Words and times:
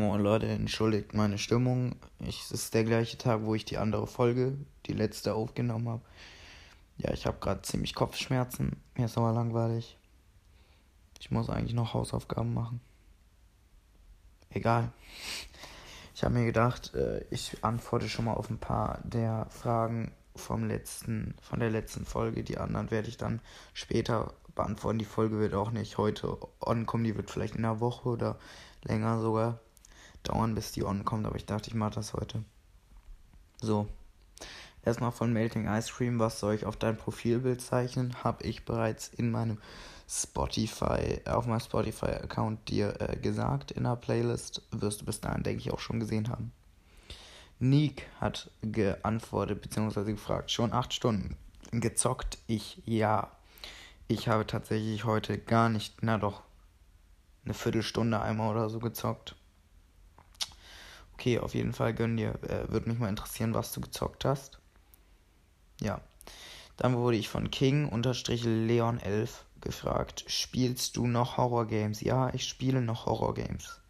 Moin 0.00 0.22
Leute, 0.22 0.46
entschuldigt 0.46 1.12
meine 1.12 1.36
Stimmung. 1.36 1.94
Ich, 2.20 2.40
es 2.44 2.52
ist 2.52 2.72
der 2.72 2.84
gleiche 2.84 3.18
Tag, 3.18 3.42
wo 3.42 3.54
ich 3.54 3.66
die 3.66 3.76
andere 3.76 4.06
Folge, 4.06 4.56
die 4.86 4.94
letzte, 4.94 5.34
aufgenommen 5.34 5.90
habe. 5.90 6.02
Ja, 6.96 7.12
ich 7.12 7.26
habe 7.26 7.36
gerade 7.38 7.60
ziemlich 7.60 7.94
Kopfschmerzen. 7.94 8.80
Mir 8.96 9.04
ist 9.04 9.18
aber 9.18 9.32
langweilig. 9.32 9.98
Ich 11.18 11.30
muss 11.30 11.50
eigentlich 11.50 11.74
noch 11.74 11.92
Hausaufgaben 11.92 12.54
machen. 12.54 12.80
Egal. 14.48 14.90
Ich 16.14 16.24
habe 16.24 16.32
mir 16.32 16.46
gedacht, 16.46 16.94
äh, 16.94 17.22
ich 17.28 17.62
antworte 17.62 18.08
schon 18.08 18.24
mal 18.24 18.32
auf 18.32 18.48
ein 18.48 18.56
paar 18.56 19.02
der 19.04 19.48
Fragen 19.50 20.12
vom 20.34 20.66
letzten, 20.66 21.34
von 21.42 21.60
der 21.60 21.68
letzten 21.68 22.06
Folge. 22.06 22.42
Die 22.42 22.56
anderen 22.56 22.90
werde 22.90 23.10
ich 23.10 23.18
dann 23.18 23.42
später 23.74 24.32
beantworten. 24.54 24.98
Die 24.98 25.04
Folge 25.04 25.38
wird 25.38 25.52
auch 25.52 25.72
nicht 25.72 25.98
heute 25.98 26.38
ankommen, 26.58 27.04
die 27.04 27.16
wird 27.16 27.30
vielleicht 27.30 27.56
in 27.56 27.66
einer 27.66 27.80
Woche 27.80 28.08
oder 28.08 28.38
länger 28.82 29.20
sogar 29.20 29.60
dauern, 30.22 30.54
bis 30.54 30.72
die 30.72 30.84
on 30.84 31.04
kommt, 31.04 31.26
aber 31.26 31.36
ich 31.36 31.46
dachte, 31.46 31.68
ich 31.68 31.74
mache 31.74 31.94
das 31.94 32.12
heute. 32.14 32.44
So. 33.60 33.88
Erstmal 34.82 35.12
von 35.12 35.32
Melting 35.32 35.68
Ice 35.68 35.92
Cream, 35.92 36.18
was 36.18 36.40
soll 36.40 36.54
ich 36.54 36.64
auf 36.64 36.76
dein 36.76 36.96
Profilbild 36.96 37.60
zeichnen? 37.60 38.24
Habe 38.24 38.44
ich 38.44 38.64
bereits 38.64 39.08
in 39.08 39.30
meinem 39.30 39.58
Spotify, 40.08 41.20
auf 41.26 41.46
meinem 41.46 41.60
Spotify-Account 41.60 42.68
dir 42.68 43.00
äh, 43.00 43.16
gesagt 43.16 43.70
in 43.70 43.84
der 43.84 43.96
Playlist. 43.96 44.62
Wirst 44.70 45.02
du 45.02 45.04
bis 45.04 45.20
dahin, 45.20 45.42
denke 45.42 45.60
ich, 45.60 45.72
auch 45.72 45.78
schon 45.78 46.00
gesehen 46.00 46.30
haben. 46.30 46.52
Nick 47.58 48.06
hat 48.18 48.50
geantwortet 48.62 49.60
bzw. 49.60 50.12
gefragt, 50.12 50.50
schon 50.50 50.72
acht 50.72 50.94
Stunden 50.94 51.36
gezockt. 51.70 52.38
Ich 52.46 52.82
ja. 52.86 53.30
Ich 54.08 54.28
habe 54.28 54.46
tatsächlich 54.46 55.04
heute 55.04 55.38
gar 55.38 55.68
nicht, 55.68 55.98
na 56.00 56.18
doch, 56.18 56.42
eine 57.44 57.54
Viertelstunde 57.54 58.20
einmal 58.20 58.50
oder 58.50 58.68
so 58.68 58.80
gezockt. 58.80 59.36
Okay, 61.20 61.38
auf 61.38 61.54
jeden 61.54 61.74
Fall 61.74 61.92
gönn 61.92 62.16
dir. 62.16 62.30
Äh, 62.48 62.72
Würde 62.72 62.88
mich 62.88 62.98
mal 62.98 63.10
interessieren, 63.10 63.52
was 63.52 63.72
du 63.72 63.82
gezockt 63.82 64.24
hast. 64.24 64.58
Ja. 65.78 66.00
Dann 66.78 66.96
wurde 66.96 67.18
ich 67.18 67.28
von 67.28 67.50
King-Leon11 67.50 69.28
gefragt, 69.60 70.24
spielst 70.28 70.96
du 70.96 71.06
noch 71.06 71.36
Horror-Games? 71.36 72.00
Ja, 72.00 72.32
ich 72.32 72.48
spiele 72.48 72.80
noch 72.80 73.04
Horror-Games. 73.04 73.82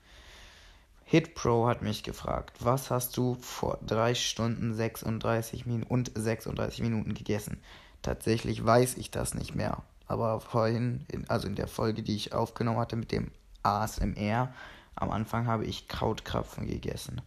HitPro 1.04 1.68
hat 1.68 1.82
mich 1.82 2.02
gefragt, 2.02 2.56
was 2.58 2.90
hast 2.90 3.16
du 3.16 3.36
vor 3.36 3.78
3 3.86 4.16
Stunden 4.16 4.74
36 4.74 5.66
Min 5.66 5.84
und 5.84 6.10
36 6.12 6.80
Minuten 6.80 7.14
gegessen? 7.14 7.62
Tatsächlich 8.02 8.66
weiß 8.66 8.96
ich 8.96 9.12
das 9.12 9.34
nicht 9.34 9.54
mehr. 9.54 9.84
Aber 10.08 10.40
vorhin, 10.40 11.06
in, 11.06 11.30
also 11.30 11.46
in 11.46 11.54
der 11.54 11.68
Folge, 11.68 12.02
die 12.02 12.16
ich 12.16 12.32
aufgenommen 12.32 12.80
hatte 12.80 12.96
mit 12.96 13.12
dem 13.12 13.30
ASMR, 13.62 14.52
am 14.94 15.10
Anfang 15.10 15.46
habe 15.46 15.64
ich 15.64 15.88
Krautkrapfen 15.88 16.66
gegessen. 16.66 17.20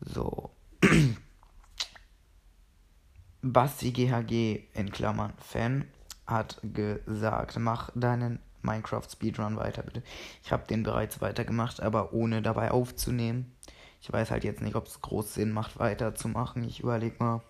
So. 0.00 0.50
Basti 3.42 3.92
GHG 3.92 4.64
in 4.74 4.90
Klammern 4.90 5.32
Fan 5.38 5.86
hat 6.26 6.60
gesagt, 6.62 7.58
mach 7.58 7.90
deinen 7.94 8.40
Minecraft 8.62 9.08
Speedrun 9.08 9.56
weiter, 9.56 9.82
bitte. 9.82 10.02
Ich 10.42 10.52
habe 10.52 10.66
den 10.66 10.82
bereits 10.82 11.20
weitergemacht, 11.20 11.80
aber 11.80 12.12
ohne 12.12 12.42
dabei 12.42 12.72
aufzunehmen. 12.72 13.54
Ich 14.02 14.12
weiß 14.12 14.30
halt 14.30 14.44
jetzt 14.44 14.60
nicht, 14.60 14.74
ob 14.74 14.86
es 14.86 15.00
groß 15.00 15.34
Sinn 15.34 15.52
macht, 15.52 15.78
weiterzumachen. 15.78 16.64
Ich 16.64 16.80
überlege 16.80 17.16
mal. 17.18 17.40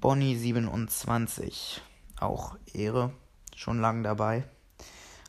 Bonnie27, 0.00 1.80
auch 2.18 2.56
Ehre, 2.72 3.12
schon 3.54 3.80
lange 3.80 4.02
dabei. 4.02 4.44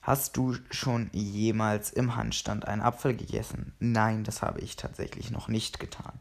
Hast 0.03 0.35
du 0.35 0.55
schon 0.69 1.09
jemals 1.13 1.89
im 1.89 2.17
Handstand 2.17 2.67
einen 2.67 2.81
Apfel 2.81 3.15
gegessen? 3.15 3.71
Nein, 3.79 4.25
das 4.25 4.41
habe 4.41 4.59
ich 4.59 4.75
tatsächlich 4.75 5.31
noch 5.31 5.47
nicht 5.47 5.79
getan. 5.79 6.19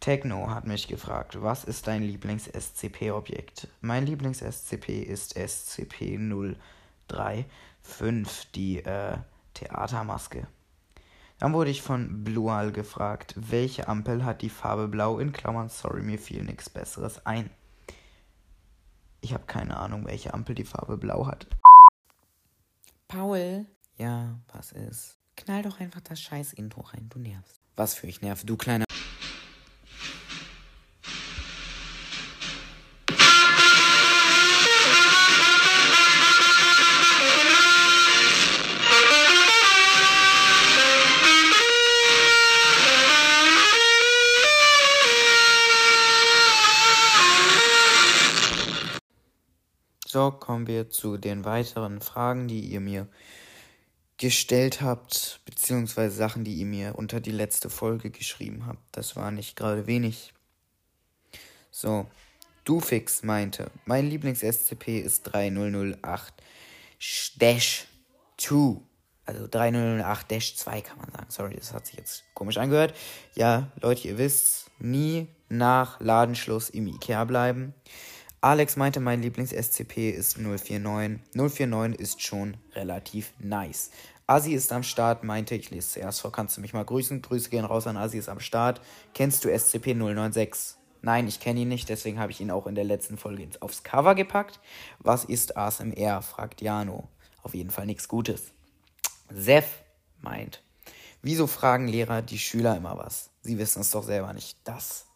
Techno 0.00 0.48
hat 0.48 0.66
mich 0.66 0.88
gefragt, 0.88 1.42
was 1.42 1.64
ist 1.64 1.86
dein 1.86 2.02
Lieblings-SCP-Objekt? 2.02 3.68
Mein 3.82 4.06
Lieblings-SCP 4.06 5.02
ist 5.02 5.36
SCP-035, 5.36 7.44
die 8.54 8.78
äh, 8.78 9.18
Theatermaske. 9.52 10.46
Dann 11.38 11.52
wurde 11.52 11.72
ich 11.72 11.82
von 11.82 12.24
Blual 12.24 12.72
gefragt, 12.72 13.34
welche 13.36 13.86
Ampel 13.86 14.24
hat 14.24 14.40
die 14.40 14.48
Farbe 14.48 14.88
Blau 14.88 15.18
in 15.18 15.32
Klammern, 15.32 15.68
sorry, 15.68 16.00
mir 16.00 16.18
fiel 16.18 16.42
nichts 16.42 16.70
Besseres 16.70 17.26
ein. 17.26 17.50
Ich 19.20 19.34
habe 19.34 19.44
keine 19.44 19.76
Ahnung, 19.76 20.06
welche 20.06 20.32
Ampel 20.32 20.54
die 20.54 20.64
Farbe 20.64 20.96
Blau 20.96 21.26
hat. 21.26 21.46
Paul, 23.14 23.64
Ja, 23.96 24.40
was 24.52 24.72
ist? 24.72 25.18
knall 25.36 25.62
doch 25.62 25.78
einfach 25.78 26.00
das 26.00 26.20
scheiß 26.20 26.52
Intro 26.52 26.80
rein, 26.80 27.08
du 27.10 27.20
nervst. 27.20 27.60
Was 27.76 27.94
für 27.94 28.08
ich 28.08 28.20
nerv, 28.22 28.42
du 28.44 28.56
kleiner. 28.56 28.83
So, 50.14 50.30
kommen 50.30 50.68
wir 50.68 50.90
zu 50.90 51.16
den 51.16 51.44
weiteren 51.44 52.00
Fragen, 52.00 52.46
die 52.46 52.60
ihr 52.60 52.78
mir 52.78 53.08
gestellt 54.16 54.80
habt, 54.80 55.40
beziehungsweise 55.44 56.14
Sachen, 56.14 56.44
die 56.44 56.54
ihr 56.54 56.66
mir 56.66 56.94
unter 56.94 57.18
die 57.18 57.32
letzte 57.32 57.68
Folge 57.68 58.10
geschrieben 58.12 58.64
habt. 58.68 58.78
Das 58.92 59.16
war 59.16 59.32
nicht 59.32 59.56
gerade 59.56 59.88
wenig. 59.88 60.32
So, 61.72 62.06
Dufix 62.62 63.24
meinte, 63.24 63.72
mein 63.86 64.08
Lieblings-SCP 64.08 65.00
ist 65.00 65.24
3008 65.24 66.32
Dash 67.40 67.88
2. 68.36 68.76
Also 69.26 69.48
3008 69.48 70.30
Dash 70.30 70.54
2 70.54 70.80
kann 70.80 70.98
man 70.98 71.10
sagen. 71.10 71.26
Sorry, 71.28 71.56
das 71.56 71.72
hat 71.72 71.86
sich 71.86 71.96
jetzt 71.96 72.22
komisch 72.34 72.58
angehört. 72.58 72.94
Ja, 73.34 73.72
Leute, 73.80 74.06
ihr 74.06 74.16
wisst, 74.16 74.70
nie 74.78 75.26
nach 75.48 75.98
Ladenschluss 75.98 76.70
im 76.70 76.86
Ikea 76.86 77.24
bleiben. 77.24 77.74
Alex 78.44 78.76
meinte, 78.76 79.00
mein 79.00 79.22
Lieblings-SCP 79.22 80.10
ist 80.10 80.36
049. 80.36 81.18
049 81.32 81.98
ist 81.98 82.20
schon 82.20 82.58
relativ 82.74 83.32
nice. 83.38 83.90
Asi 84.26 84.52
ist 84.52 84.70
am 84.70 84.82
Start, 84.82 85.24
meinte, 85.24 85.54
ich 85.54 85.70
lese 85.70 85.92
zuerst 85.92 86.20
vor, 86.20 86.30
kannst 86.30 86.58
du 86.58 86.60
mich 86.60 86.74
mal 86.74 86.84
grüßen? 86.84 87.22
Grüße 87.22 87.48
gehen 87.48 87.64
raus 87.64 87.86
an 87.86 87.96
Asi 87.96 88.18
ist 88.18 88.28
am 88.28 88.40
Start. 88.40 88.82
Kennst 89.14 89.46
du 89.46 89.48
SCP-096? 89.48 90.74
Nein, 91.00 91.26
ich 91.26 91.40
kenne 91.40 91.60
ihn 91.60 91.68
nicht, 91.68 91.88
deswegen 91.88 92.18
habe 92.18 92.32
ich 92.32 92.40
ihn 92.42 92.50
auch 92.50 92.66
in 92.66 92.74
der 92.74 92.84
letzten 92.84 93.16
Folge 93.16 93.48
aufs 93.60 93.82
Cover 93.82 94.14
gepackt. 94.14 94.60
Was 94.98 95.24
ist 95.24 95.56
ASMR? 95.56 96.20
fragt 96.20 96.60
Jano. 96.60 97.08
Auf 97.42 97.54
jeden 97.54 97.70
Fall 97.70 97.86
nichts 97.86 98.08
Gutes. 98.08 98.52
Sef 99.30 99.64
meint, 100.20 100.62
wieso 101.22 101.46
fragen 101.46 101.88
Lehrer 101.88 102.20
die 102.20 102.38
Schüler 102.38 102.76
immer 102.76 102.98
was? 102.98 103.30
Sie 103.40 103.56
wissen 103.56 103.80
es 103.80 103.90
doch 103.90 104.04
selber 104.04 104.34
nicht. 104.34 104.58
Das 104.64 105.06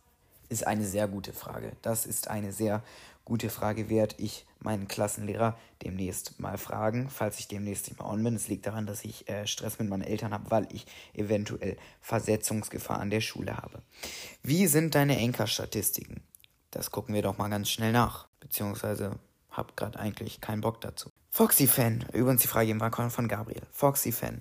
ist 0.48 0.66
eine 0.66 0.86
sehr 0.86 1.08
gute 1.08 1.34
Frage. 1.34 1.72
Das 1.82 2.06
ist 2.06 2.28
eine 2.28 2.52
sehr 2.52 2.82
gute 3.28 3.50
Frage, 3.50 3.88
werde 3.90 4.16
ich 4.18 4.46
meinen 4.58 4.88
Klassenlehrer 4.88 5.56
demnächst 5.84 6.40
mal 6.40 6.58
fragen, 6.58 7.08
falls 7.10 7.38
ich 7.38 7.46
demnächst 7.46 7.86
nicht 7.86 8.00
mehr 8.00 8.08
on 8.08 8.24
bin. 8.24 8.34
Es 8.34 8.48
liegt 8.48 8.66
daran, 8.66 8.86
dass 8.86 9.04
ich 9.04 9.28
äh, 9.28 9.46
Stress 9.46 9.78
mit 9.78 9.88
meinen 9.88 10.02
Eltern 10.02 10.32
habe, 10.32 10.50
weil 10.50 10.66
ich 10.72 10.86
eventuell 11.14 11.76
Versetzungsgefahr 12.00 12.98
an 12.98 13.10
der 13.10 13.20
Schule 13.20 13.56
habe. 13.56 13.82
Wie 14.42 14.66
sind 14.66 14.94
deine 14.94 15.18
Enker-Statistiken? 15.18 16.22
Das 16.70 16.90
gucken 16.90 17.14
wir 17.14 17.22
doch 17.22 17.38
mal 17.38 17.48
ganz 17.48 17.68
schnell 17.68 17.92
nach. 17.92 18.26
Beziehungsweise 18.40 19.18
hab 19.50 19.76
gerade 19.76 19.98
eigentlich 19.98 20.40
keinen 20.40 20.62
Bock 20.62 20.80
dazu. 20.80 21.10
Foxy-Fan, 21.30 22.06
übrigens 22.14 22.42
die 22.42 22.48
Frage 22.48 22.78
war 22.80 23.10
von 23.10 23.28
Gabriel. 23.28 23.62
Foxy-Fan 23.72 24.40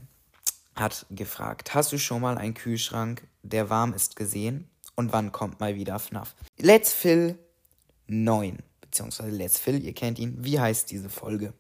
hat 0.76 1.06
gefragt, 1.10 1.76
hast 1.76 1.92
du 1.92 2.00
schon 2.00 2.22
mal 2.22 2.38
einen 2.38 2.54
Kühlschrank, 2.54 3.28
der 3.44 3.70
warm 3.70 3.94
ist, 3.94 4.16
gesehen? 4.16 4.70
Und 4.96 5.12
wann 5.14 5.32
kommt 5.32 5.60
mal 5.60 5.76
wieder 5.76 6.00
FNAF? 6.00 6.36
Let's 6.58 6.94
Fill 6.94 7.38
9 8.08 8.64
beziehungsweise 8.90 9.30
Let's 9.30 9.60
Phil, 9.60 9.84
ihr 9.84 9.94
kennt 9.94 10.20
ihn. 10.20 10.44
Wie 10.44 10.60
heißt 10.60 10.90
diese 10.92 11.10
Folge? 11.10 11.54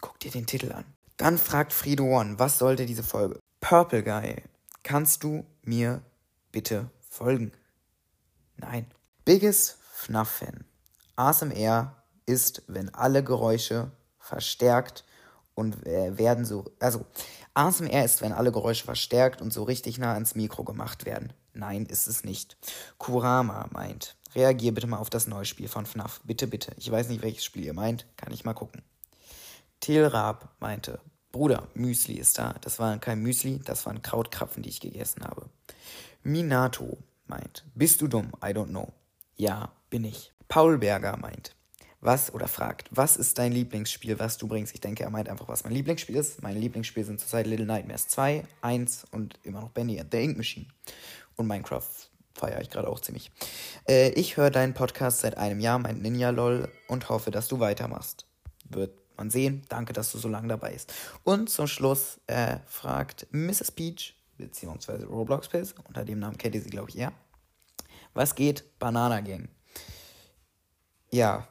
Guck 0.00 0.18
dir 0.20 0.30
den 0.30 0.46
Titel 0.46 0.72
an. 0.72 0.84
Dann 1.16 1.38
fragt 1.38 1.72
Frido 1.72 2.04
One, 2.04 2.38
was 2.38 2.58
sollte 2.58 2.84
diese 2.84 3.02
Folge? 3.02 3.38
Purple 3.60 4.02
Guy, 4.02 4.42
kannst 4.82 5.24
du 5.24 5.46
mir 5.62 6.02
bitte 6.52 6.90
folgen? 7.00 7.52
Nein. 8.56 8.86
Biggest 9.24 9.78
FNAF-Fan. 9.92 10.64
ASMR 11.16 11.96
ist, 12.26 12.62
wenn 12.66 12.94
alle 12.94 13.24
Geräusche 13.24 13.90
verstärkt 14.18 15.04
und 15.54 15.86
äh, 15.86 16.18
werden 16.18 16.44
so. 16.44 16.64
Also, 16.78 17.06
ASMR 17.54 18.04
ist, 18.04 18.20
wenn 18.20 18.32
alle 18.32 18.52
Geräusche 18.52 18.84
verstärkt 18.84 19.40
und 19.40 19.52
so 19.52 19.62
richtig 19.62 19.98
nah 19.98 20.12
ans 20.12 20.34
Mikro 20.34 20.64
gemacht 20.64 21.06
werden. 21.06 21.32
Nein, 21.54 21.86
ist 21.86 22.06
es 22.06 22.22
nicht. 22.22 22.58
Kurama 22.98 23.68
meint, 23.72 24.15
reagier 24.34 24.72
bitte 24.72 24.86
mal 24.86 24.98
auf 24.98 25.10
das 25.10 25.26
neue 25.26 25.44
Spiel 25.44 25.68
von 25.68 25.86
FNAF. 25.86 26.20
Bitte, 26.24 26.46
bitte. 26.46 26.72
Ich 26.78 26.90
weiß 26.90 27.08
nicht, 27.08 27.22
welches 27.22 27.44
Spiel 27.44 27.64
ihr 27.64 27.74
meint. 27.74 28.06
Kann 28.16 28.32
ich 28.32 28.44
mal 28.44 28.54
gucken. 28.54 28.82
Tilrab 29.80 30.54
meinte, 30.58 31.00
Bruder, 31.32 31.68
Müsli 31.74 32.14
ist 32.14 32.38
da. 32.38 32.54
Das 32.62 32.78
war 32.78 32.98
kein 32.98 33.20
Müsli, 33.20 33.60
das 33.64 33.84
waren 33.84 34.00
Krautkrapfen, 34.02 34.62
die 34.62 34.70
ich 34.70 34.80
gegessen 34.80 35.22
habe. 35.22 35.50
Minato 36.22 36.98
meint, 37.26 37.64
bist 37.74 38.00
du 38.00 38.08
dumm? 38.08 38.32
I 38.42 38.48
don't 38.48 38.68
know. 38.68 38.92
Ja, 39.36 39.72
bin 39.90 40.04
ich. 40.04 40.32
Paul 40.48 40.78
Berger 40.78 41.16
meint, 41.18 41.54
was 42.00 42.32
oder 42.32 42.48
fragt, 42.48 42.88
was 42.90 43.16
ist 43.16 43.38
dein 43.38 43.52
Lieblingsspiel, 43.52 44.18
was 44.18 44.38
du 44.38 44.48
bringst? 44.48 44.74
Ich 44.74 44.80
denke, 44.80 45.02
er 45.02 45.10
meint 45.10 45.28
einfach, 45.28 45.48
was 45.48 45.64
mein 45.64 45.74
Lieblingsspiel 45.74 46.16
ist. 46.16 46.42
Meine 46.42 46.58
Lieblingsspiele 46.58 47.04
sind 47.04 47.20
zurzeit 47.20 47.46
Little 47.46 47.66
Nightmares 47.66 48.08
2, 48.08 48.44
1 48.62 49.06
und 49.10 49.38
immer 49.42 49.60
noch 49.60 49.70
Bendy 49.70 50.00
and 50.00 50.10
the 50.12 50.18
Ink 50.18 50.36
Machine. 50.36 50.66
Und 51.36 51.48
Minecraft 51.48 51.82
feiere 52.36 52.60
ich 52.60 52.70
gerade 52.70 52.88
auch 52.88 53.00
ziemlich. 53.00 53.30
Äh, 53.88 54.10
ich 54.10 54.36
höre 54.36 54.50
deinen 54.50 54.74
Podcast 54.74 55.20
seit 55.20 55.36
einem 55.36 55.60
Jahr, 55.60 55.78
mein 55.78 55.98
Ninja 55.98 56.30
LOL, 56.30 56.70
und 56.88 57.08
hoffe, 57.08 57.30
dass 57.30 57.48
du 57.48 57.60
weitermachst. 57.60 58.26
Wird 58.68 58.92
man 59.16 59.30
sehen. 59.30 59.62
Danke, 59.68 59.92
dass 59.92 60.12
du 60.12 60.18
so 60.18 60.28
lange 60.28 60.48
dabei 60.48 60.72
bist. 60.72 60.92
Und 61.24 61.50
zum 61.50 61.66
Schluss 61.66 62.20
äh, 62.26 62.58
fragt 62.66 63.26
Mrs. 63.32 63.72
Peach, 63.72 64.14
beziehungsweise 64.36 65.06
Roblox 65.06 65.48
Pills, 65.48 65.74
unter 65.86 66.04
dem 66.04 66.18
Namen 66.18 66.38
kennt 66.38 66.54
ihr 66.54 66.62
sie, 66.62 66.70
glaube 66.70 66.90
ich, 66.90 66.98
eher. 66.98 67.12
Was 68.14 68.34
geht? 68.34 68.78
Banana 68.78 69.20
Gang. 69.20 69.48
Ja, 71.10 71.48